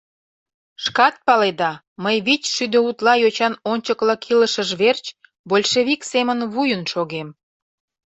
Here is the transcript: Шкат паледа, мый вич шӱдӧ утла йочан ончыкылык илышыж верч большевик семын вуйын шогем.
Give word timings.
Шкат 0.83 1.15
паледа, 1.25 1.71
мый 2.03 2.17
вич 2.25 2.43
шӱдӧ 2.55 2.79
утла 2.87 3.13
йочан 3.23 3.53
ончыкылык 3.71 4.21
илышыж 4.33 4.69
верч 4.81 5.05
большевик 5.49 6.01
семын 6.11 6.39
вуйын 6.53 6.83
шогем. 6.91 7.27